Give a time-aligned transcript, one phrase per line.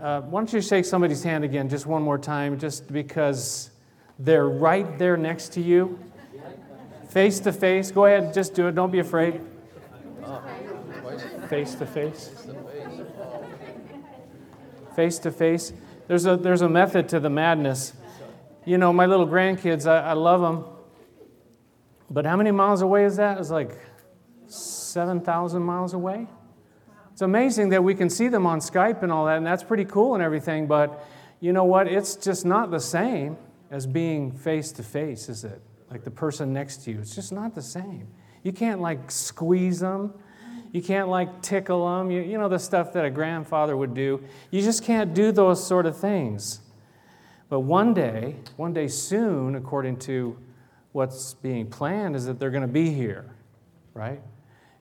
[0.00, 3.70] Uh, why don't you shake somebody's hand again, just one more time, just because
[4.18, 5.98] they're right there next to you,
[7.08, 7.90] face to face.
[7.90, 8.74] Go ahead, just do it.
[8.74, 9.40] Don't be afraid.
[11.48, 12.46] Face to face.
[14.94, 15.72] Face to face.
[16.08, 17.92] There's a, there's a method to the madness.
[18.64, 20.64] You know, my little grandkids, I, I love them.
[22.10, 23.38] But how many miles away is that?
[23.38, 23.78] It's like
[24.46, 26.26] 7,000 miles away.
[27.16, 29.86] It's amazing that we can see them on Skype and all that, and that's pretty
[29.86, 31.02] cool and everything, but
[31.40, 31.88] you know what?
[31.88, 33.38] It's just not the same
[33.70, 35.62] as being face to face, is it?
[35.90, 36.98] Like the person next to you.
[36.98, 38.06] It's just not the same.
[38.42, 40.12] You can't like squeeze them.
[40.72, 42.10] You can't like tickle them.
[42.10, 44.22] You, you know, the stuff that a grandfather would do.
[44.50, 46.60] You just can't do those sort of things.
[47.48, 50.36] But one day, one day soon, according to
[50.92, 53.34] what's being planned, is that they're going to be here,
[53.94, 54.20] right?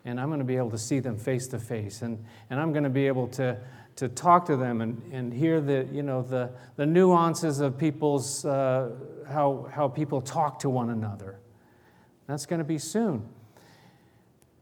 [0.06, 2.72] And I'm going to be able to see them face to face, and, and I'm
[2.72, 3.58] going to be able to,
[3.96, 8.46] to talk to them and, and hear the, you know, the, the nuances of people's,
[8.46, 8.92] uh,
[9.28, 11.40] how, how people talk to one another.
[12.28, 13.28] That's going to be soon.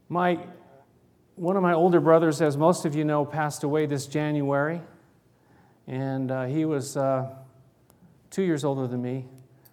[0.08, 0.38] My,
[1.36, 4.80] one of my older brothers, as most of you know, passed away this January,
[5.86, 7.28] and uh, he was uh,
[8.30, 9.26] two years older than me.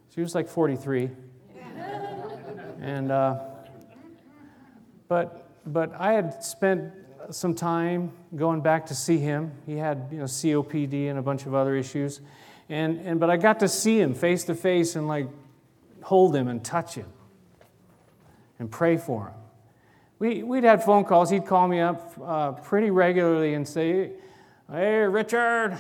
[0.10, 1.12] So he was like 43.
[2.82, 3.40] and, uh,
[5.08, 6.92] but but I had spent
[7.30, 9.52] some time going back to see him.
[9.66, 12.22] He had you know, COPD and a bunch of other issues.
[12.70, 15.28] And, and, but I got to see him face to face and like
[16.04, 17.08] hold him and touch him
[18.60, 19.34] and pray for him.
[20.20, 21.30] We, we'd had phone calls.
[21.30, 24.12] He'd call me up uh, pretty regularly and say,
[24.70, 25.78] Hey, Richard,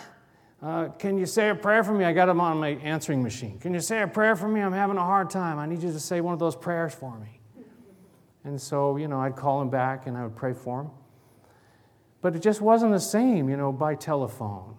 [0.62, 2.06] uh, can you say a prayer for me?
[2.06, 3.58] I got him on my answering machine.
[3.60, 4.62] Can you say a prayer for me?
[4.62, 5.60] I'm having a hard time.
[5.60, 7.41] I need you to say one of those prayers for me.
[8.44, 10.90] And so, you know, I'd call him back and I would pray for him.
[12.22, 14.76] But it just wasn't the same, you know, by telephone.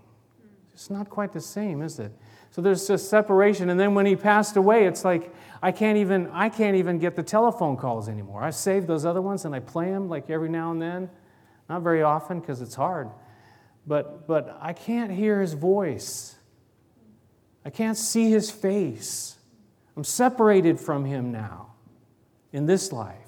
[0.72, 2.12] It's not quite the same, is it?
[2.50, 3.70] So there's this separation.
[3.70, 7.16] And then when he passed away, it's like I can't even I can't even get
[7.16, 8.42] the telephone calls anymore.
[8.42, 11.11] I saved those other ones and I play them like every now and then.
[11.68, 13.08] Not very often because it's hard.
[13.86, 16.36] But but I can't hear his voice.
[17.64, 19.36] I can't see his face.
[19.96, 21.74] I'm separated from him now
[22.52, 23.21] in this life.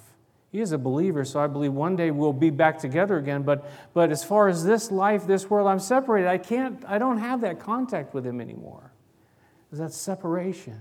[0.54, 3.42] He is a believer, so I believe one day we'll be back together again.
[3.42, 6.28] But, but as far as this life, this world, I'm separated.
[6.28, 8.92] I can't, I don't have that contact with him anymore.
[9.72, 10.78] Is that separation?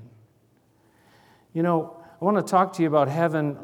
[1.53, 3.57] You know, I want to talk to you about heaven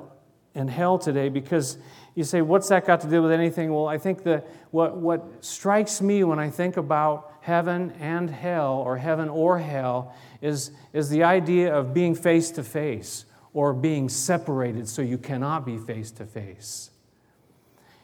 [0.55, 1.77] and hell today because
[2.15, 3.71] you say, what's that got to do with anything?
[3.71, 8.81] Well, I think that what, what strikes me when I think about heaven and hell,
[8.83, 14.09] or heaven or hell, is, is the idea of being face to face or being
[14.09, 16.91] separated so you cannot be face to face.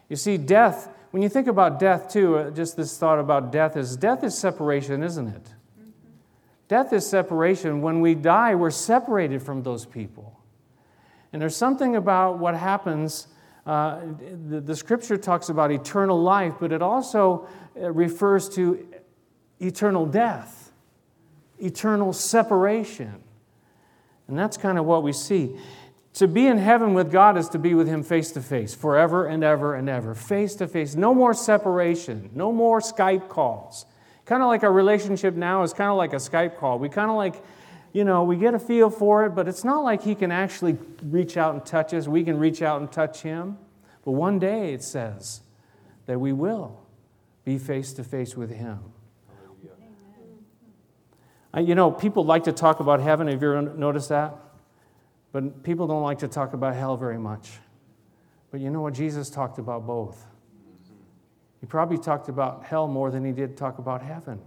[0.09, 3.77] You see, death, when you think about death too, uh, just this thought about death
[3.77, 5.53] is death is separation, isn't it?
[6.67, 7.81] Death is separation.
[7.81, 10.39] When we die, we're separated from those people.
[11.31, 13.27] And there's something about what happens.
[13.65, 14.01] Uh,
[14.49, 17.47] the, the, scripture talks about eternal life, but it also
[17.79, 18.87] uh, refers to
[19.59, 20.71] eternal death,
[21.59, 23.23] eternal separation.
[24.27, 25.57] And that's kind of what we see.
[26.15, 29.25] To be in heaven with God is to be with Him face to face, forever
[29.25, 30.15] and ever and ever.
[30.15, 30.95] Face to face.
[30.95, 32.29] No more separation.
[32.33, 33.85] No more Skype calls.
[34.25, 36.79] Kind of like our relationship now is kind of like a Skype call.
[36.79, 37.43] We kind of like,
[37.91, 40.77] you know, we get a feel for it, but it's not like He can actually
[41.03, 42.07] reach out and touch us.
[42.07, 43.57] We can reach out and touch Him.
[44.05, 45.41] But one day it says
[46.05, 46.81] that we will
[47.43, 48.79] be face to face with Him.
[51.55, 53.27] Uh, you know, people like to talk about heaven.
[53.27, 54.35] Have you ever noticed that?
[55.31, 57.51] But people don't like to talk about hell very much.
[58.51, 58.93] But you know what?
[58.93, 60.25] Jesus talked about both.
[61.61, 64.39] He probably talked about hell more than he did talk about heaven.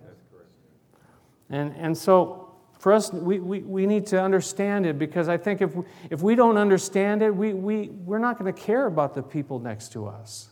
[1.50, 5.62] And, and so, for us, we, we, we need to understand it because I think
[5.62, 9.14] if we, if we don't understand it, we, we, we're not going to care about
[9.14, 10.50] the people next to us.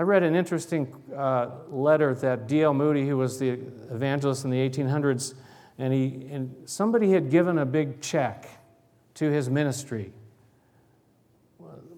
[0.00, 2.72] I read an interesting uh, letter that D.L.
[2.72, 5.34] Moody, who was the evangelist in the 1800s,
[5.78, 8.48] and, he, and somebody had given a big check
[9.16, 10.10] to his ministry,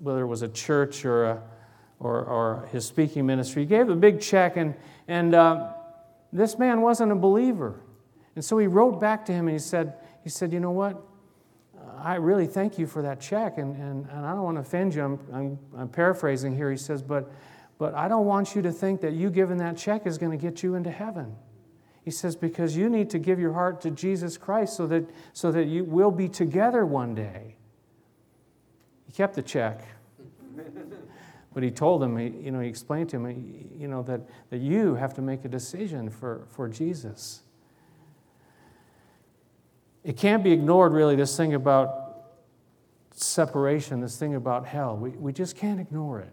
[0.01, 1.43] whether it was a church or, a,
[2.01, 3.63] or, or his speaking ministry.
[3.63, 4.75] He gave a big check, and,
[5.07, 5.69] and uh,
[6.33, 7.83] this man wasn't a believer.
[8.35, 9.95] And so he wrote back to him and he said,
[10.25, 11.01] he said, You know what?
[12.01, 14.93] I really thank you for that check, and, and, and I don't want to offend
[14.93, 15.05] you.
[15.05, 16.69] I'm, I'm, I'm paraphrasing here.
[16.69, 17.31] He says, But
[17.79, 20.39] but I don't want you to think that you giving that check is going to
[20.39, 21.35] get you into heaven.
[22.05, 25.53] He says, because you need to give your heart to Jesus Christ so that, so
[25.53, 27.57] that you will be together one day.
[29.07, 29.87] He kept the check.
[31.55, 34.63] But he told him, he, you know, he explained to him, you know, that, that
[34.63, 37.43] you have to make a decision for, for Jesus.
[40.03, 42.23] It can't be ignored, really, this thing about
[43.11, 44.97] separation, this thing about hell.
[44.97, 46.33] We, we just can't ignore it.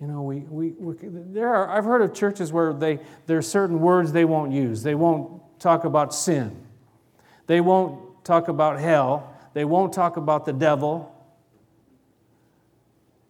[0.00, 3.42] You know, we, we, we, there are, I've heard of churches where they, there are
[3.42, 4.82] certain words they won't use.
[4.82, 6.54] They won't talk about sin.
[7.46, 9.34] They won't talk about hell.
[9.54, 11.12] They won't talk about the devil.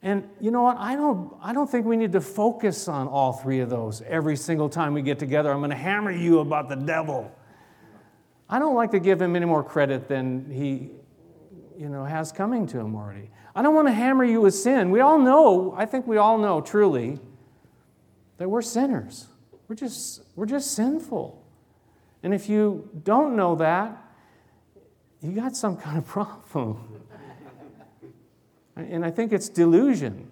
[0.02, 0.76] And you know what?
[0.78, 4.36] I don't, I don't think we need to focus on all three of those every
[4.36, 5.52] single time we get together.
[5.52, 7.32] I'm going to hammer you about the devil.
[8.48, 10.90] I don't like to give him any more credit than he
[11.78, 13.30] you know, has coming to him already.
[13.54, 14.90] I don't want to hammer you with sin.
[14.90, 17.18] We all know, I think we all know truly,
[18.38, 19.28] that we're sinners.
[19.68, 21.42] We're just, we're just sinful.
[22.22, 23.96] And if you don't know that,
[25.20, 27.02] you got some kind of problem.
[28.76, 30.30] and I think it's delusion.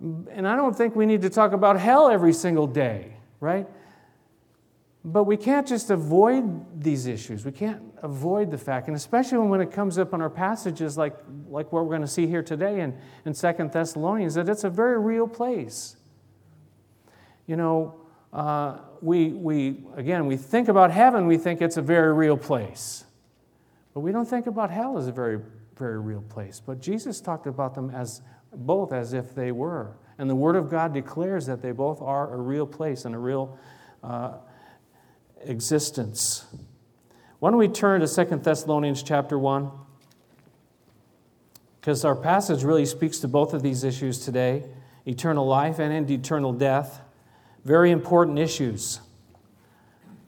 [0.00, 3.66] And I don't think we need to talk about hell every single day, right?
[5.08, 7.44] But we can't just avoid these issues.
[7.44, 11.16] We can't avoid the fact, and especially when it comes up in our passages like,
[11.48, 14.68] like what we're going to see here today in, in Second Thessalonians, that it's a
[14.68, 15.96] very real place.
[17.46, 18.00] You know,
[18.32, 23.04] uh, we, we, again, we think about heaven, we think it's a very real place.
[23.94, 25.38] But we don't think about hell as a very,
[25.76, 26.60] very real place.
[26.64, 28.22] But Jesus talked about them as
[28.52, 29.98] both as if they were.
[30.18, 33.18] And the Word of God declares that they both are a real place and a
[33.18, 33.56] real
[34.02, 34.38] uh,
[35.48, 36.44] existence.
[37.38, 39.70] Why don't we turn to Second Thessalonians chapter 1?
[41.80, 44.64] Because our passage really speaks to both of these issues today
[45.06, 47.00] eternal life and eternal death.
[47.64, 49.00] Very important issues.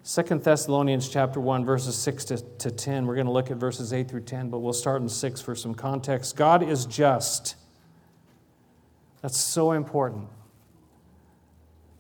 [0.05, 3.07] Second Thessalonians chapter 1, verses 6 to, to 10.
[3.07, 5.55] We're going to look at verses 8 through 10, but we'll start in 6 for
[5.55, 6.37] some context.
[6.37, 7.57] God is just.
[9.21, 10.29] That's so important.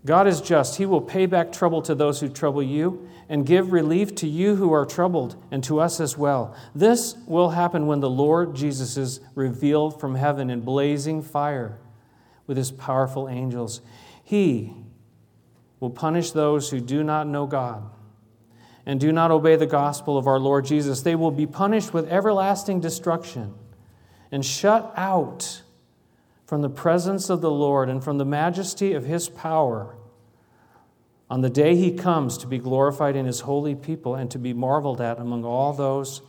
[0.04, 0.76] God is just.
[0.76, 4.56] He will pay back trouble to those who trouble you and give relief to you
[4.56, 6.56] who are troubled and to us as well.
[6.74, 11.78] This will happen when the Lord Jesus is revealed from heaven in blazing fire
[12.46, 13.80] with his powerful angels.
[14.24, 14.72] He
[15.80, 17.90] will punish those who do not know God
[18.86, 21.02] and do not obey the gospel of our Lord Jesus.
[21.02, 23.54] They will be punished with everlasting destruction
[24.32, 25.62] and shut out
[26.48, 29.94] from the presence of the Lord and from the majesty of his power
[31.28, 34.54] on the day he comes to be glorified in his holy people and to be
[34.54, 36.22] marveled at among all those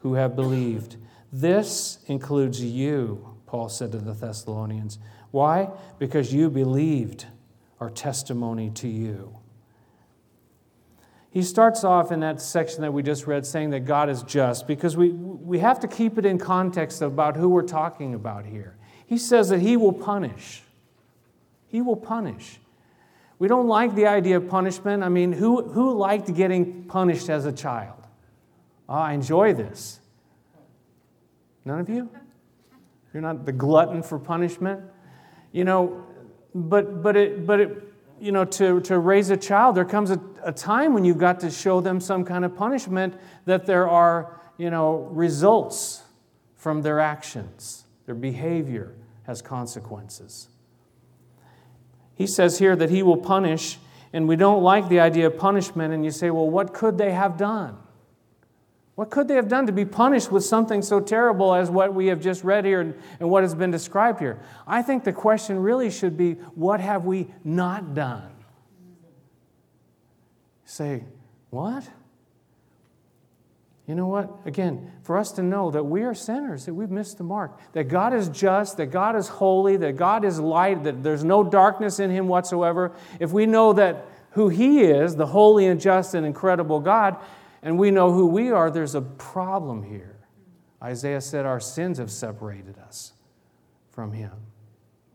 [0.00, 0.98] who have believed.
[1.32, 4.98] This includes you, Paul said to the Thessalonians.
[5.30, 5.70] Why?
[5.98, 7.24] Because you believed
[7.80, 9.38] our testimony to you.
[11.30, 14.66] He starts off in that section that we just read saying that God is just
[14.66, 18.76] because we, we have to keep it in context about who we're talking about here.
[19.12, 20.62] He says that He will punish.
[21.66, 22.58] He will punish.
[23.38, 25.02] We don't like the idea of punishment.
[25.02, 28.06] I mean, who, who liked getting punished as a child?
[28.88, 30.00] Oh, I enjoy this.
[31.66, 32.08] None of you?
[33.12, 34.80] You're not the glutton for punishment?
[35.52, 36.06] You know,
[36.54, 37.84] but, but, it, but it,
[38.18, 41.38] you know, to, to raise a child, there comes a, a time when you've got
[41.40, 43.12] to show them some kind of punishment
[43.44, 46.00] that there are, you know, results
[46.56, 50.48] from their actions, their behavior has consequences.
[52.14, 53.78] He says here that he will punish,
[54.12, 57.12] and we don't like the idea of punishment, and you say, well, what could they
[57.12, 57.78] have done?
[58.94, 62.08] What could they have done to be punished with something so terrible as what we
[62.08, 64.38] have just read here and, and what has been described here?
[64.66, 68.32] I think the question really should be what have we not done?
[70.72, 71.04] say,
[71.50, 71.88] what?
[73.86, 74.30] You know what?
[74.44, 77.84] Again, for us to know that we are sinners, that we've missed the mark, that
[77.84, 81.98] God is just, that God is holy, that God is light, that there's no darkness
[81.98, 86.24] in Him whatsoever, if we know that who He is, the holy and just and
[86.24, 87.16] incredible God,
[87.60, 90.16] and we know who we are, there's a problem here.
[90.82, 93.12] Isaiah said, Our sins have separated us
[93.90, 94.32] from Him.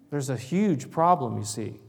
[0.10, 1.80] There's a huge problem, you see.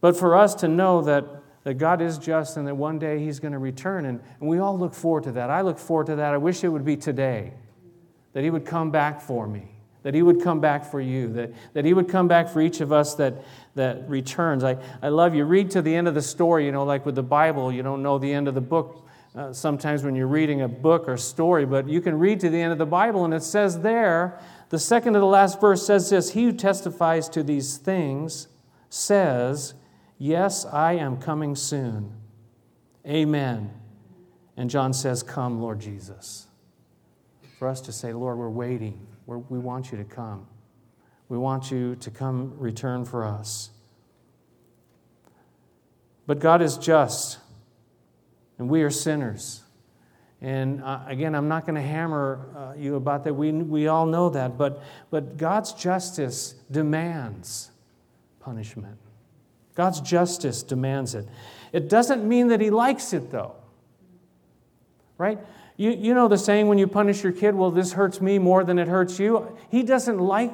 [0.00, 1.37] But for us to know that
[1.68, 4.06] that God is just and that one day He's going to return.
[4.06, 5.50] And, and we all look forward to that.
[5.50, 6.32] I look forward to that.
[6.32, 7.52] I wish it would be today,
[8.32, 9.68] that He would come back for me,
[10.02, 12.80] that He would come back for you, that, that He would come back for each
[12.80, 13.44] of us that,
[13.74, 14.64] that returns.
[14.64, 15.44] I, I love you.
[15.44, 18.02] Read to the end of the story, you know, like with the Bible, you don't
[18.02, 19.06] know the end of the book.
[19.36, 22.58] Uh, sometimes when you're reading a book or story, but you can read to the
[22.62, 26.08] end of the Bible, and it says there, the second to the last verse says
[26.08, 28.48] this He who testifies to these things
[28.88, 29.74] says,
[30.18, 32.12] Yes, I am coming soon.
[33.06, 33.70] Amen.
[34.56, 36.48] And John says, Come, Lord Jesus.
[37.58, 39.06] For us to say, Lord, we're waiting.
[39.26, 40.46] We're, we want you to come.
[41.28, 43.70] We want you to come return for us.
[46.26, 47.38] But God is just,
[48.58, 49.62] and we are sinners.
[50.40, 53.34] And uh, again, I'm not going to hammer uh, you about that.
[53.34, 54.58] We, we all know that.
[54.58, 57.70] But, but God's justice demands
[58.40, 58.98] punishment.
[59.78, 61.28] God's justice demands it.
[61.72, 63.54] It doesn't mean that He likes it, though.
[65.16, 65.38] Right?
[65.76, 68.64] You, you know the saying when you punish your kid, well, this hurts me more
[68.64, 69.56] than it hurts you.
[69.70, 70.52] He doesn't like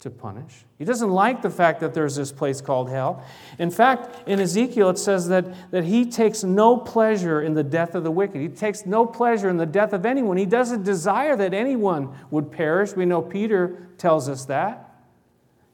[0.00, 0.64] to punish.
[0.76, 3.24] He doesn't like the fact that there's this place called hell.
[3.60, 7.94] In fact, in Ezekiel, it says that, that he takes no pleasure in the death
[7.94, 8.40] of the wicked.
[8.40, 10.36] He takes no pleasure in the death of anyone.
[10.36, 12.96] He doesn't desire that anyone would perish.
[12.96, 14.92] We know Peter tells us that.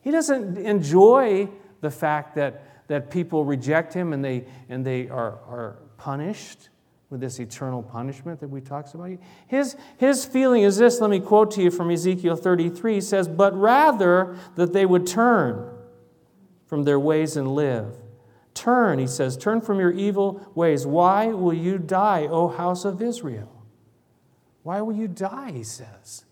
[0.02, 1.48] He doesn't enjoy
[1.80, 6.68] the fact that, that people reject him and they, and they are, are punished
[7.11, 9.11] with this eternal punishment that we talks about.
[9.47, 13.28] His, his feeling is this, let me quote to you from Ezekiel 33, he says,
[13.28, 15.75] But rather that they would turn
[16.66, 17.97] from their ways and live.
[18.52, 20.87] Turn, he says, turn from your evil ways.
[20.87, 23.64] Why will you die, O house of Israel?
[24.64, 26.25] Why will you die, he says.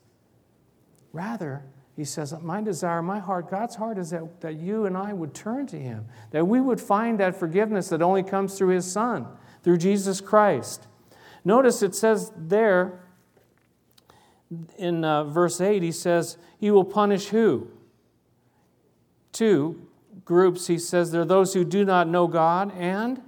[1.12, 1.64] Rather,
[1.96, 5.34] he says, My desire, my heart, God's heart is that, that you and I would
[5.34, 9.26] turn to him, that we would find that forgiveness that only comes through his Son
[9.62, 10.86] through Jesus Christ.
[11.44, 13.00] Notice it says there
[14.78, 17.68] in uh, verse 8, he says, He will punish who?
[19.32, 19.86] Two
[20.24, 23.22] groups, he says, there are those who do not know God and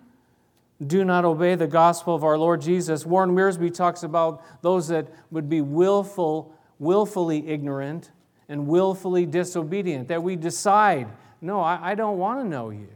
[0.84, 3.06] do not obey the gospel of our Lord Jesus.
[3.06, 8.10] Warren Wiersbe talks about those that would be willful, willfully ignorant
[8.49, 11.09] and willfully disobedient, that we decide,
[11.40, 12.88] no, I, I don't want to know you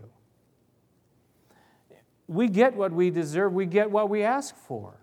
[2.33, 4.95] we get what we deserve, we get what we ask for.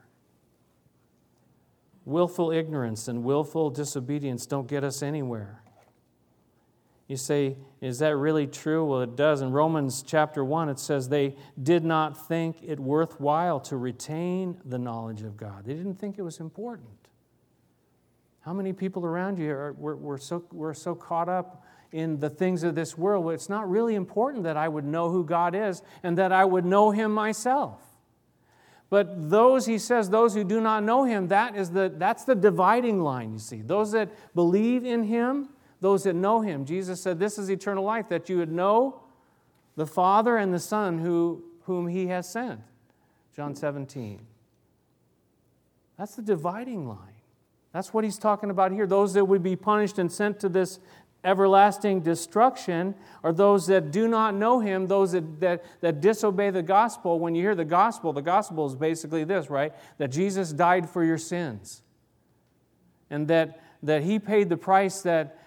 [2.05, 5.61] Willful ignorance and willful disobedience don't get us anywhere.
[7.07, 8.85] You say, is that really true?
[8.85, 9.41] Well, it does.
[9.41, 14.77] In Romans chapter 1, it says they did not think it worthwhile to retain the
[14.77, 15.65] knowledge of God.
[15.65, 16.98] They didn't think it was important.
[18.41, 22.29] How many people around you are, were, were, so, were so caught up in the
[22.29, 25.81] things of this world, it's not really important that I would know who God is
[26.03, 27.81] and that I would know Him myself.
[28.89, 32.33] But those, he says, those who do not know him, that is the, that's the
[32.33, 33.61] dividing line, you see.
[33.61, 36.65] Those that believe in him, those that know him.
[36.65, 39.01] Jesus said, This is eternal life, that you would know
[39.75, 42.61] the Father and the Son who, whom he has sent.
[43.35, 44.19] John 17.
[45.97, 47.08] That's the dividing line.
[47.73, 48.87] That's what he's talking about here.
[48.87, 50.79] Those that would be punished and sent to this
[51.23, 56.63] everlasting destruction are those that do not know him, those that, that, that disobey the
[56.63, 57.19] gospel.
[57.19, 59.73] When you hear the gospel, the gospel is basically this, right?
[59.97, 61.83] That Jesus died for your sins.
[63.09, 65.37] And that, that he paid the price that,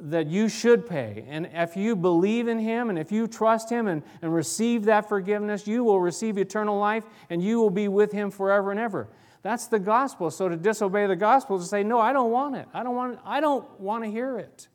[0.00, 1.24] that you should pay.
[1.28, 5.08] And if you believe in him and if you trust him and, and receive that
[5.08, 9.08] forgiveness, you will receive eternal life and you will be with him forever and ever.
[9.42, 10.30] That's the gospel.
[10.30, 12.66] So to disobey the gospel is to say, no, I don't want it.
[12.74, 13.18] I don't want.
[13.24, 14.68] I don't want to hear it.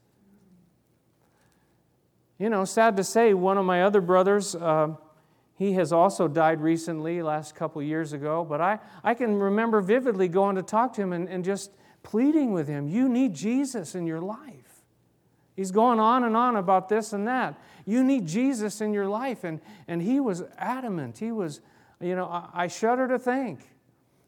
[2.39, 4.95] You know, sad to say, one of my other brothers, uh,
[5.55, 10.27] he has also died recently, last couple years ago, but I, I can remember vividly
[10.27, 14.07] going to talk to him and, and just pleading with him, You need Jesus in
[14.07, 14.83] your life.
[15.55, 17.55] He's going on and on about this and that.
[17.85, 19.43] You need Jesus in your life.
[19.43, 21.19] And, and he was adamant.
[21.19, 21.61] He was,
[22.01, 23.59] you know, I, I shudder to think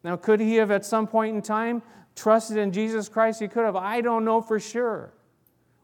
[0.05, 1.81] now, could he have at some point in time
[2.15, 3.39] trusted in Jesus Christ?
[3.39, 3.75] He could have.
[3.75, 5.11] I don't know for sure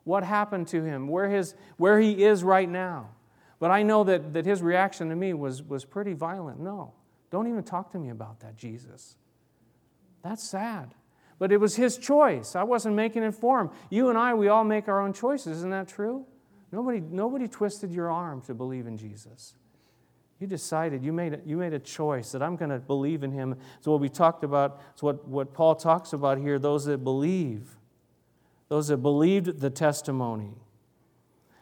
[0.04, 3.10] what happened to him, where, his, where he is right now.
[3.58, 6.60] But I know that, that his reaction to me was, was pretty violent.
[6.60, 6.94] No,
[7.32, 9.16] don't even talk to me about that, Jesus.
[10.24, 10.94] That's sad.
[11.40, 12.56] But it was his choice.
[12.56, 13.72] I wasn't making it for him.
[13.90, 15.58] You and I, we all make our own choices.
[15.58, 16.28] Isn't that true?
[16.72, 19.56] Nobody, nobody twisted your arm to believe in Jesus.
[20.42, 23.32] You decided, you made a, you made a choice that I'm going to believe in
[23.32, 23.56] him.
[23.80, 27.78] So, what we talked about, it's what, what Paul talks about here those that believe,
[28.68, 30.56] those that believed the testimony.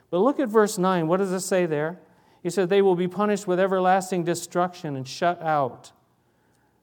[0.09, 1.09] But look at verse 9.
[1.09, 2.00] What does it say there?
[2.41, 5.91] He said, They will be punished with everlasting destruction and shut out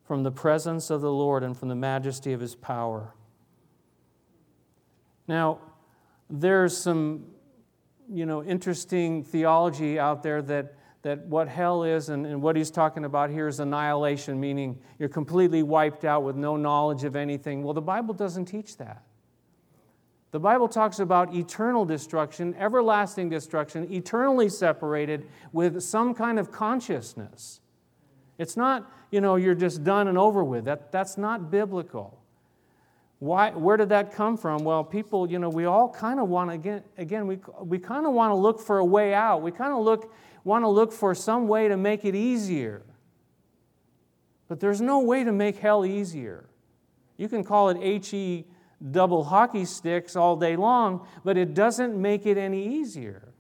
[0.05, 3.15] from the presence of the Lord and from the majesty of his power.
[5.27, 5.61] Now,
[6.29, 7.25] there's some
[8.07, 10.76] you know, interesting theology out there that
[11.07, 15.09] that what hell is and, and, what he's talking about here is annihilation, meaning you're
[15.09, 17.63] completely wiped out with no knowledge of anything.
[17.63, 19.05] Well, the Bible doesn't teach that.
[20.33, 27.61] The Bible talks about eternal destruction, everlasting destruction, eternally separated with some kind of consciousness.
[28.37, 30.65] It's not, you know, you're just done and over with.
[30.65, 32.21] That, that's not biblical.
[33.19, 34.65] Why, where did that come from?
[34.65, 38.07] Well, people, you know, we all kind of want to, again, again we, we kind
[38.07, 39.41] of want to look for a way out.
[39.41, 40.13] We kind of look,
[40.47, 42.85] want to look for some way to make it easier.
[44.47, 46.49] But there's no way to make hell easier.
[47.17, 48.45] You can call it HE
[48.93, 53.33] double hockey sticks all day long, but it doesn't make it any easier.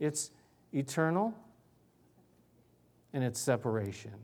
[0.00, 0.32] It's
[0.72, 1.34] eternal
[3.12, 4.14] and it's separation.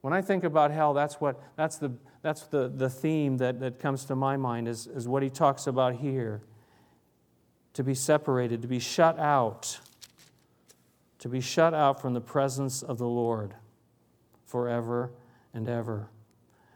[0.00, 3.80] When I think about hell, that's, what, that's, the, that's the, the theme that, that
[3.80, 6.40] comes to my mind, is, is what he talks about here.
[7.74, 9.78] To be separated, to be shut out,
[11.26, 13.52] to be shut out from the presence of the Lord
[14.44, 15.10] forever
[15.52, 16.08] and ever.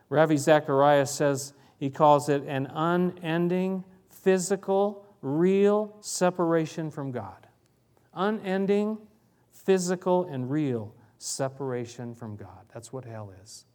[0.08, 7.46] Ravi Zacharias says he calls it an unending, physical, real separation from God.
[8.12, 8.98] Unending,
[9.52, 12.66] physical, and real separation from God.
[12.74, 13.66] That's what hell is.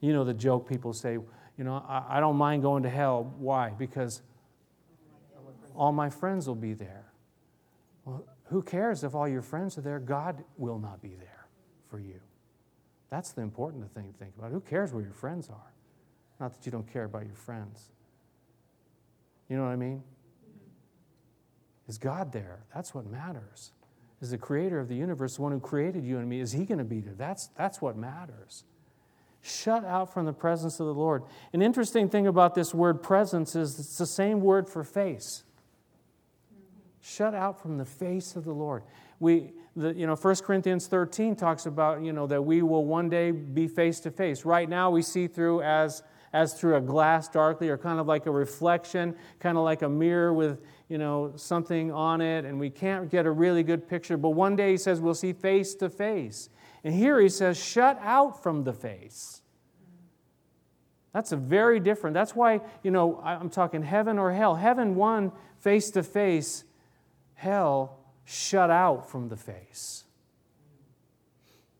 [0.00, 3.34] You know the joke people say, you know, I, I don't mind going to hell.
[3.38, 3.70] Why?
[3.70, 4.20] Because
[5.74, 7.05] all my friends will be there.
[8.06, 9.98] Well, who cares if all your friends are there?
[9.98, 11.48] God will not be there
[11.90, 12.20] for you.
[13.10, 14.52] That's the important thing to think about.
[14.52, 15.72] Who cares where your friends are?
[16.40, 17.90] Not that you don't care about your friends.
[19.48, 20.02] You know what I mean?
[21.88, 22.60] Is God there?
[22.74, 23.72] That's what matters.
[24.20, 26.64] Is the creator of the universe, the one who created you and me, is he
[26.64, 27.14] going to be there?
[27.14, 28.64] That's, that's what matters.
[29.42, 31.22] Shut out from the presence of the Lord.
[31.52, 35.44] An interesting thing about this word presence is it's the same word for face.
[37.08, 38.82] Shut out from the face of the Lord.
[39.20, 43.08] We, the, you know, 1 Corinthians 13 talks about, you know, that we will one
[43.08, 44.44] day be face to face.
[44.44, 48.26] Right now we see through as, as through a glass darkly or kind of like
[48.26, 52.70] a reflection, kind of like a mirror with, you know, something on it, and we
[52.70, 54.16] can't get a really good picture.
[54.16, 56.48] But one day he says we'll see face to face.
[56.82, 59.42] And here he says, shut out from the face.
[61.12, 62.14] That's a very different.
[62.14, 64.56] That's why, you know, I'm talking heaven or hell.
[64.56, 66.64] Heaven, one, face to face
[67.36, 70.04] hell shut out from the face.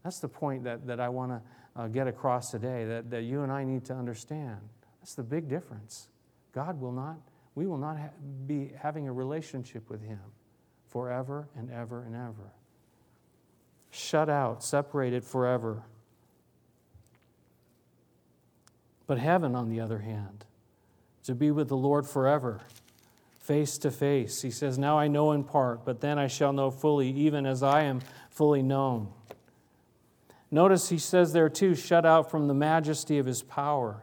[0.04, 1.42] That's the point that, that I want to
[1.74, 4.60] uh, get across today that, that you and I need to understand.
[5.00, 6.08] That's the big difference.
[6.52, 7.16] God will not,
[7.56, 8.10] we will not ha-
[8.46, 10.20] be having a relationship with Him
[10.88, 12.52] forever and ever and ever.
[13.90, 15.82] Shut out, separated forever.
[19.06, 20.44] But heaven, on the other hand,
[21.24, 22.60] to be with the Lord forever
[23.46, 24.42] face to face.
[24.42, 27.62] He says, Now I know in part, but then I shall know fully, even as
[27.62, 29.12] I am fully known.
[30.50, 34.02] Notice he says there too, shut out from the majesty of his power.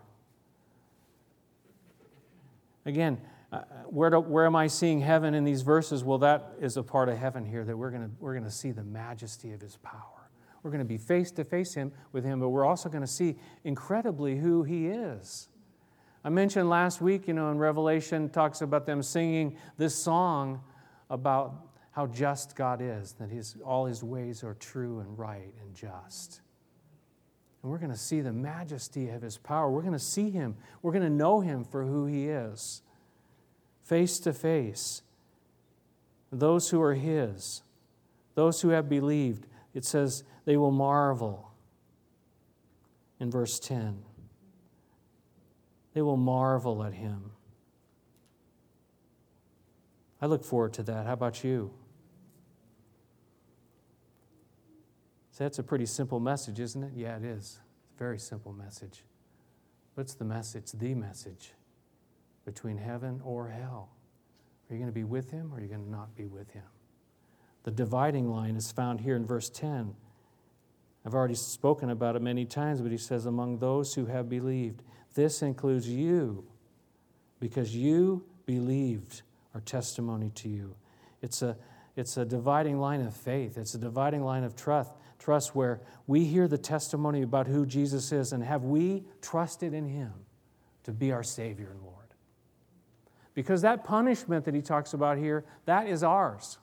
[2.86, 3.20] Again,
[3.52, 6.04] uh, where, do, where am I seeing heaven in these verses?
[6.04, 8.72] Well, that is a part of heaven here that we're going we're going to see
[8.72, 10.30] the majesty of his power.
[10.64, 13.08] We're going to be face to face him with him, but we're also going to
[13.08, 15.50] see incredibly who he is.
[16.24, 20.62] I mentioned last week, you know, in Revelation talks about them singing this song
[21.10, 25.76] about how just God is, that his, all his ways are true and right and
[25.76, 26.42] just.
[27.62, 29.70] And we're going to see the majesty of his power.
[29.70, 30.56] We're going to see him.
[30.82, 32.82] We're going to know him for who he is,
[33.84, 35.02] face to face.
[36.32, 37.64] Those who are his,
[38.34, 41.52] those who have believed, it says they will marvel
[43.20, 44.04] in verse 10.
[45.94, 47.32] They will marvel at him.
[50.22, 51.06] I look forward to that.
[51.06, 51.72] How about you?
[55.32, 56.92] So that's a pretty simple message, isn't it?
[56.96, 57.60] Yeah, it is.
[57.84, 59.04] It's a very simple message.
[59.96, 60.72] What's the message?
[60.72, 61.54] The message
[62.46, 63.90] between heaven or hell.
[64.70, 66.52] Are you going to be with him or are you going to not be with
[66.52, 66.64] him?
[67.64, 69.96] The dividing line is found here in verse 10.
[71.06, 74.84] I've already spoken about it many times, but he says, Among those who have believed.
[75.14, 76.46] This includes you
[77.40, 79.22] because you believed
[79.54, 80.76] our testimony to you.
[81.22, 81.56] It's a,
[81.96, 86.26] it's a dividing line of faith, it's a dividing line of trust, trust where we
[86.26, 90.14] hear the testimony about who Jesus is and have we trusted in him
[90.84, 91.94] to be our Savior and Lord.
[93.34, 96.58] Because that punishment that he talks about here, that is ours.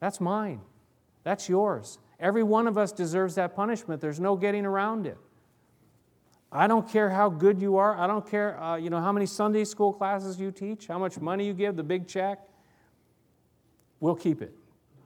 [0.00, 0.60] That's mine.
[1.22, 1.98] That's yours.
[2.18, 4.00] Every one of us deserves that punishment.
[4.00, 5.18] There's no getting around it.
[6.56, 7.98] I don't care how good you are.
[7.98, 11.18] I don't care, uh, you know, how many Sunday school classes you teach, how much
[11.18, 12.38] money you give, the big check.
[13.98, 14.54] We'll keep it,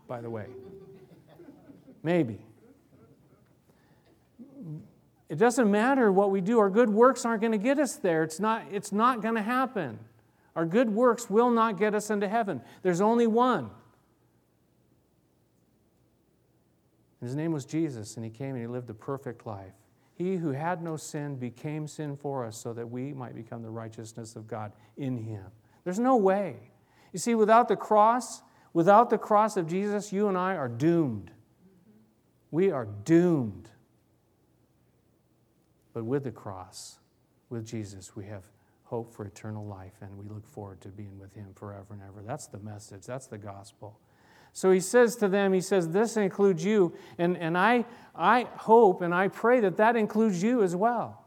[0.07, 0.47] by the way.
[2.03, 2.45] Maybe.
[5.31, 6.59] It doesn't matter what we do.
[6.59, 8.23] Our good works aren't going to get us there.
[8.23, 9.99] It's not, it's not going to happen.
[10.55, 12.61] Our good works will not get us into heaven.
[12.83, 13.71] There's only one.
[17.23, 19.73] His name was Jesus, and he came and he lived a perfect life.
[20.19, 23.71] He who had no sin became sin for us so that we might become the
[23.71, 25.45] righteousness of God in him.
[25.85, 26.57] There's no way.
[27.13, 31.31] You see, without the cross, without the cross of Jesus, you and I are doomed.
[32.51, 33.71] We are doomed.
[35.93, 36.99] But with the cross,
[37.49, 38.43] with Jesus, we have
[38.83, 42.23] hope for eternal life and we look forward to being with him forever and ever.
[42.27, 44.01] That's the message, that's the gospel.
[44.53, 46.95] So he says to them, he says, This includes you.
[47.19, 47.85] And, and I,
[48.19, 51.25] I hope and I pray that that includes you as well.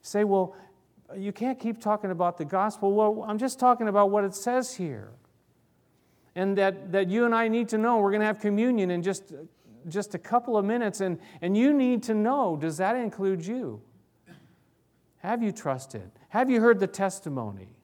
[0.00, 0.54] say, well,
[1.16, 2.92] you can't keep talking about the gospel.
[2.92, 5.10] Well, I'm just talking about what it says here.
[6.36, 7.98] And that, that you and I need to know.
[7.98, 9.32] We're going to have communion in just,
[9.88, 11.00] just a couple of minutes.
[11.00, 13.82] And, and you need to know does that include you?
[15.18, 16.12] Have you trusted?
[16.28, 17.75] Have you heard the testimony?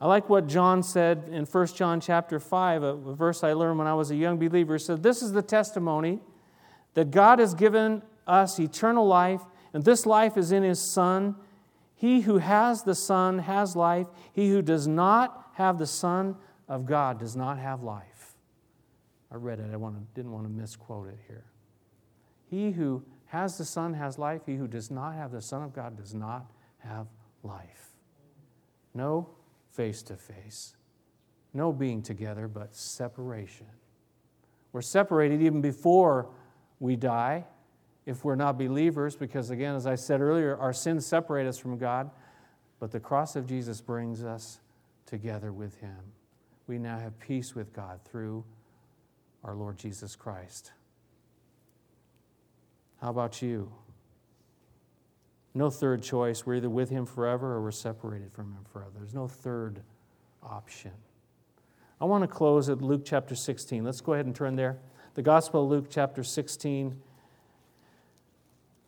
[0.00, 3.86] I like what John said in 1 John chapter 5, a verse I learned when
[3.86, 4.74] I was a young believer.
[4.74, 6.20] He said, This is the testimony
[6.94, 9.42] that God has given us eternal life,
[9.74, 11.36] and this life is in His Son.
[11.94, 14.06] He who has the Son has life.
[14.32, 16.36] He who does not have the Son
[16.66, 18.36] of God does not have life.
[19.30, 21.44] I read it, I didn't want to misquote it here.
[22.46, 24.42] He who has the Son has life.
[24.46, 27.06] He who does not have the Son of God does not have
[27.42, 27.90] life.
[28.94, 29.28] No
[29.80, 30.76] face to face.
[31.54, 33.64] No being together, but separation.
[34.72, 36.28] We're separated even before
[36.80, 37.46] we die
[38.04, 41.78] if we're not believers, because again, as I said earlier, our sins separate us from
[41.78, 42.10] God,
[42.78, 44.60] but the cross of Jesus brings us
[45.06, 46.12] together with Him.
[46.66, 48.44] We now have peace with God through
[49.44, 50.72] our Lord Jesus Christ.
[53.00, 53.72] How about you?
[55.54, 56.46] No third choice.
[56.46, 58.92] We're either with Him forever or we're separated from Him forever.
[58.96, 59.82] There's no third
[60.42, 60.92] option.
[62.00, 63.84] I want to close at Luke chapter 16.
[63.84, 64.78] Let's go ahead and turn there.
[65.14, 66.98] The Gospel of Luke chapter 16.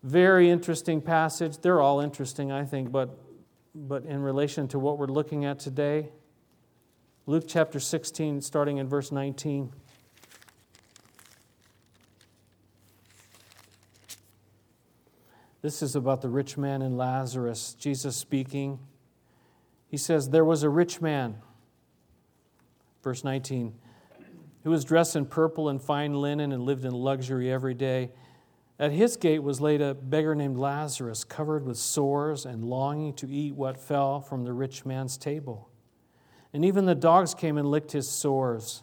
[0.02, 1.58] Very interesting passage.
[1.58, 3.18] They're all interesting, I think, but,
[3.74, 6.08] but in relation to what we're looking at today,
[7.26, 9.72] Luke chapter 16, starting in verse 19.
[15.62, 17.74] This is about the rich man and Lazarus.
[17.78, 18.80] Jesus speaking.
[19.86, 21.36] He says, There was a rich man,
[23.04, 23.72] verse 19,
[24.64, 28.10] who was dressed in purple and fine linen and lived in luxury every day.
[28.76, 33.30] At his gate was laid a beggar named Lazarus, covered with sores and longing to
[33.30, 35.70] eat what fell from the rich man's table.
[36.52, 38.82] And even the dogs came and licked his sores.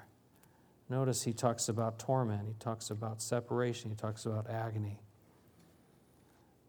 [0.91, 4.99] Notice he talks about torment, he talks about separation, he talks about agony.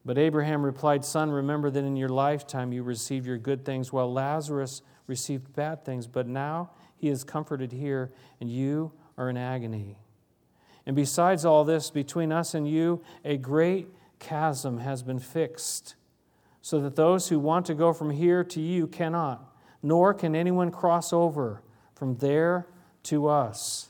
[0.05, 4.13] But Abraham replied, Son, remember that in your lifetime you received your good things, while
[4.13, 6.07] Lazarus received bad things.
[6.07, 9.99] But now he is comforted here, and you are in agony.
[10.87, 13.89] And besides all this, between us and you, a great
[14.21, 15.97] chasm has been fixed,
[16.61, 20.71] so that those who want to go from here to you cannot, nor can anyone
[20.71, 21.61] cross over
[21.93, 22.69] from there
[23.03, 23.89] to us.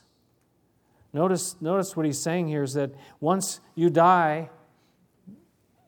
[1.13, 4.49] Notice, notice what he's saying here is that once you die,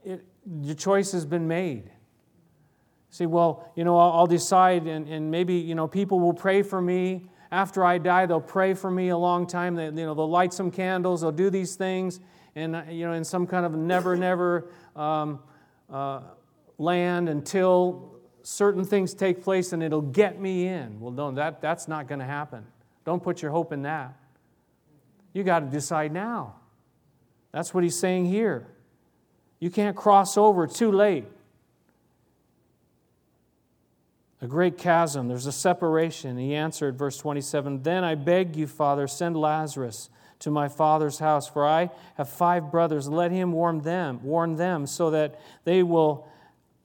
[0.03, 0.23] it,
[0.61, 1.89] your choice has been made.
[3.09, 6.61] See, well, you know, I'll, I'll decide, and, and maybe, you know, people will pray
[6.61, 7.25] for me.
[7.51, 9.75] After I die, they'll pray for me a long time.
[9.75, 12.19] They, you know, they'll light some candles, they'll do these things,
[12.55, 15.39] and, you know, in some kind of never, never um,
[15.89, 16.21] uh,
[16.77, 20.99] land until certain things take place and it'll get me in.
[20.99, 22.63] Well, no, that, that's not going to happen.
[23.05, 24.15] Don't put your hope in that.
[25.35, 26.55] You got to decide now.
[27.51, 28.67] That's what he's saying here.
[29.59, 31.25] You can't cross over too late.
[34.41, 36.37] A great chasm, there's a separation.
[36.37, 41.49] He answered, verse 27 Then I beg you, Father, send Lazarus to my father's house,
[41.49, 43.09] for I have five brothers.
[43.09, 46.29] Let him warn them, warn them, so that they will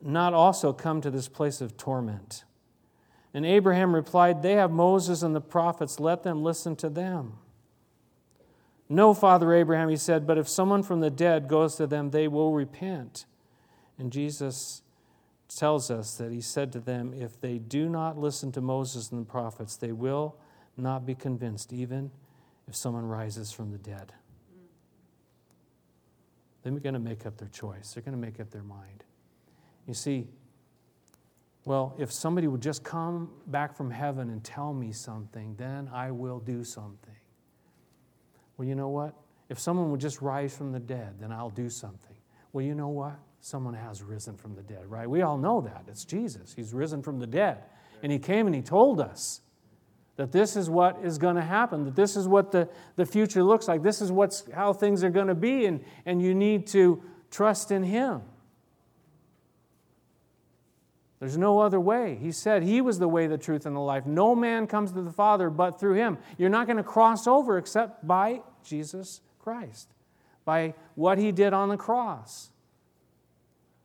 [0.02, 2.42] not also come to this place of torment.
[3.32, 7.34] And Abraham replied, They have Moses and the prophets, let them listen to them.
[8.92, 12.26] No, Father Abraham, he said, but if someone from the dead goes to them, they
[12.26, 13.24] will repent.
[13.96, 14.82] And Jesus
[15.48, 19.20] tells us that he said to them, If they do not listen to Moses and
[19.20, 20.36] the prophets, they will
[20.76, 22.10] not be convinced, even
[22.66, 24.12] if someone rises from the dead.
[26.64, 29.04] They're going to make up their choice, they're going to make up their mind.
[29.86, 30.26] You see,
[31.64, 36.10] well, if somebody would just come back from heaven and tell me something, then I
[36.10, 37.14] will do something.
[38.60, 39.14] Well, you know what?
[39.48, 42.14] If someone would just rise from the dead, then I'll do something.
[42.52, 43.18] Well, you know what?
[43.40, 45.08] Someone has risen from the dead, right?
[45.08, 45.84] We all know that.
[45.88, 46.52] It's Jesus.
[46.52, 47.62] He's risen from the dead.
[48.02, 49.40] And He came and He told us
[50.16, 53.42] that this is what is going to happen, that this is what the, the future
[53.42, 56.66] looks like, this is what's, how things are going to be, and, and you need
[56.66, 58.20] to trust in Him.
[61.20, 62.18] There's no other way.
[62.20, 64.06] He said he was the way, the truth, and the life.
[64.06, 66.16] No man comes to the Father but through him.
[66.38, 69.92] You're not going to cross over except by Jesus Christ,
[70.46, 72.50] by what he did on the cross.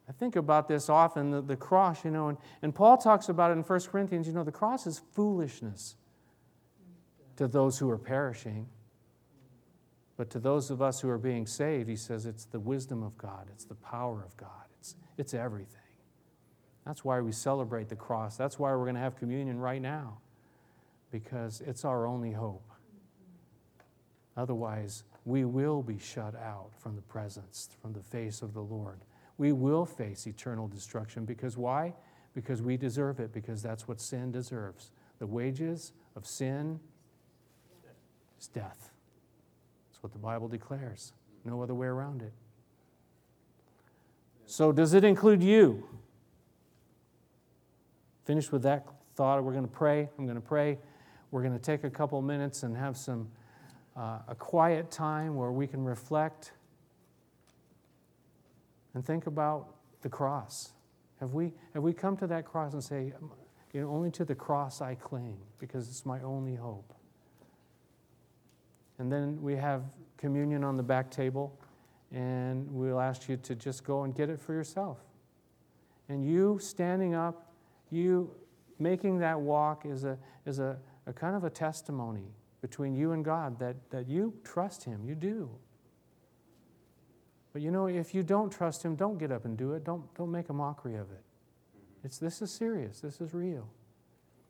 [0.07, 3.51] I think about this often, the, the cross, you know, and, and Paul talks about
[3.51, 4.27] it in 1 Corinthians.
[4.27, 5.95] You know, the cross is foolishness
[7.35, 8.67] to those who are perishing.
[10.15, 13.17] But to those of us who are being saved, he says it's the wisdom of
[13.17, 15.81] God, it's the power of God, it's, it's everything.
[16.85, 18.37] That's why we celebrate the cross.
[18.37, 20.19] That's why we're going to have communion right now,
[21.11, 22.69] because it's our only hope.
[24.37, 28.99] Otherwise, we will be shut out from the presence, from the face of the Lord.
[29.37, 31.93] We will face eternal destruction because why?
[32.35, 34.91] Because we deserve it, because that's what sin deserves.
[35.19, 36.79] The wages of sin
[38.39, 38.91] is death.
[39.89, 41.13] That's what the Bible declares.
[41.43, 42.33] No other way around it.
[44.45, 45.87] So, does it include you?
[48.25, 48.85] Finished with that
[49.15, 50.09] thought, we're going to pray.
[50.17, 50.77] I'm going to pray.
[51.31, 53.29] We're going to take a couple minutes and have some
[53.95, 56.51] uh, a quiet time where we can reflect
[58.93, 60.73] and think about the cross.
[61.19, 63.13] Have we, have we come to that cross and say,
[63.73, 66.93] you know, only to the cross I cling because it's my only hope?
[68.97, 69.83] And then we have
[70.17, 71.59] communion on the back table,
[72.13, 74.99] and we'll ask you to just go and get it for yourself.
[76.07, 77.44] And you standing up,
[77.95, 78.31] you
[78.79, 80.77] making that walk is a, is a,
[81.07, 85.03] a kind of a testimony between you and God that, that you trust Him.
[85.05, 85.49] You do.
[87.53, 89.83] But you know, if you don't trust Him, don't get up and do it.
[89.83, 91.23] Don't, don't make a mockery of it.
[92.03, 93.67] It's, this is serious, this is real.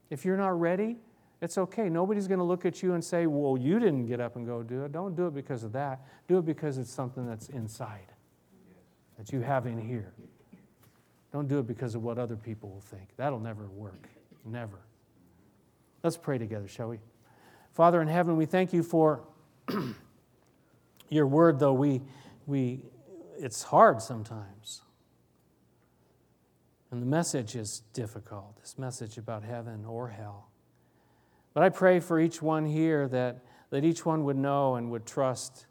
[0.10, 0.98] If you're not ready,
[1.42, 1.90] it's okay.
[1.90, 4.64] Nobody's going to look at you and say, Well, you didn't get up and go
[4.64, 4.92] do it.
[4.92, 6.06] Don't do it because of that.
[6.28, 8.14] Do it because it's something that's inside,
[9.18, 10.14] that you have in here.
[11.36, 13.10] Don't do it because of what other people will think.
[13.18, 14.08] That'll never work.
[14.46, 14.80] Never.
[16.02, 17.00] Let's pray together, shall we?
[17.74, 19.28] Father in heaven, we thank you for
[21.10, 22.02] your word, though we,
[22.46, 22.80] we,
[23.38, 24.84] it's hard sometimes.
[26.90, 30.48] And the message is difficult, this message about heaven or hell.
[31.54, 35.06] But I pray for each one here that, that each one would know and would
[35.06, 35.66] trust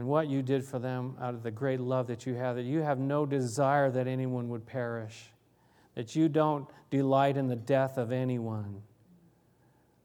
[0.00, 2.62] in what you did for them out of the great love that you have, that
[2.62, 5.26] you have no desire that anyone would perish,
[5.94, 8.80] that you don't delight in the death of anyone,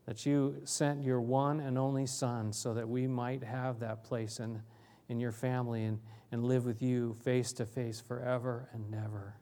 [0.05, 4.41] that you sent your one and only Son so that we might have that place
[4.41, 4.61] in,
[5.07, 9.37] in your family and, and live with you face to face forever and never.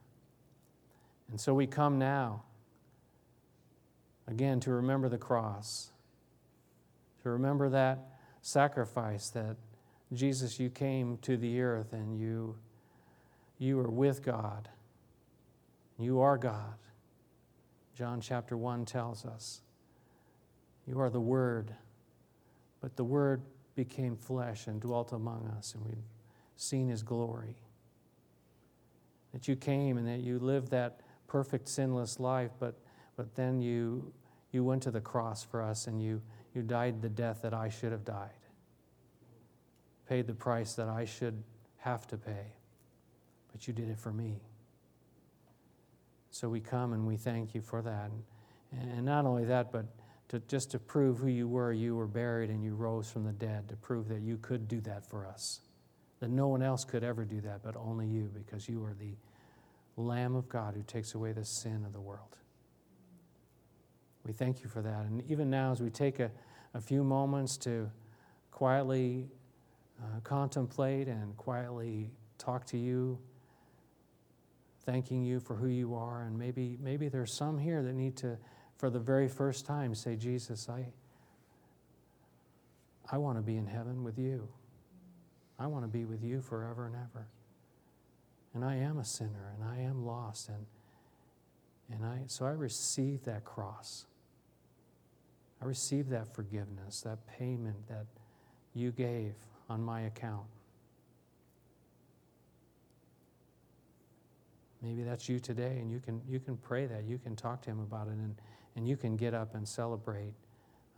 [1.32, 2.44] And so we come now
[4.28, 5.92] Again, to remember the cross,
[7.24, 8.00] to remember that
[8.42, 9.58] sacrifice that
[10.14, 12.56] Jesus, you came to the earth and you,
[13.58, 14.70] you were with God.
[15.98, 16.76] You are God.
[17.96, 19.62] John chapter 1 tells us.
[20.88, 21.74] You are the Word,
[22.82, 23.42] but the Word
[23.76, 26.04] became flesh and dwelt among us, and we've
[26.58, 27.56] seen His glory.
[29.32, 32.76] That you came and that you lived that perfect, sinless life, but
[33.16, 34.12] but then you,
[34.52, 36.22] you went to the cross for us and you,
[36.54, 38.32] you died the death that I should have died,
[40.08, 41.42] paid the price that I should
[41.78, 42.54] have to pay,
[43.52, 44.42] but you did it for me.
[46.32, 48.10] So we come and we thank you for that.
[48.72, 49.86] And, not only that, but
[50.30, 53.34] to, just to prove who you were, you were buried and you rose from the
[53.34, 55.62] dead, to prove that you could do that for us.
[56.22, 59.14] That no one else could ever do that, but only you, because you are the
[59.96, 62.38] Lamb of God who takes away the sin of the world.
[64.26, 65.06] We thank you for that.
[65.06, 66.32] And even now, as we take a,
[66.74, 67.92] a few moments to
[68.52, 69.28] quietly
[70.02, 73.20] uh, contemplate and quietly talk to you,
[74.86, 78.38] thanking you for who you are, and maybe, maybe there's some here that need to,
[78.78, 80.86] for the very first time, say, Jesus, I,
[83.12, 84.48] I want to be in heaven with you.
[85.60, 87.28] I want to be with you forever and ever.
[88.54, 90.66] And I am a sinner and I am lost and
[91.92, 94.06] and I so I receive that cross.
[95.62, 98.06] I receive that forgiveness, that payment that
[98.74, 99.36] you gave
[99.70, 100.46] on my account.
[104.82, 107.06] Maybe that's you today, and you can, you can pray that.
[107.06, 108.36] You can talk to Him about it, and,
[108.76, 110.34] and you can get up and celebrate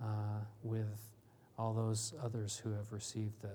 [0.02, 1.12] uh, with
[1.58, 3.54] all those others who have received the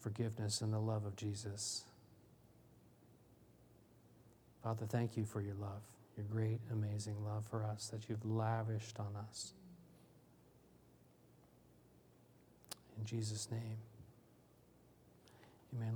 [0.00, 1.84] forgiveness and the love of Jesus.
[4.62, 5.82] Father, thank you for your love,
[6.16, 9.52] your great, amazing love for us that you've lavished on us.
[12.98, 13.76] In Jesus' name,
[15.76, 15.94] amen.